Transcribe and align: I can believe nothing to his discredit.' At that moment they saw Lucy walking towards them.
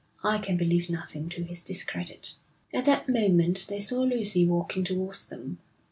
I 0.23 0.39
can 0.39 0.57
believe 0.57 0.89
nothing 0.89 1.29
to 1.29 1.43
his 1.43 1.61
discredit.' 1.61 2.33
At 2.73 2.85
that 2.85 3.07
moment 3.07 3.67
they 3.69 3.79
saw 3.79 3.99
Lucy 4.01 4.47
walking 4.47 4.83
towards 4.83 5.27
them. 5.27 5.59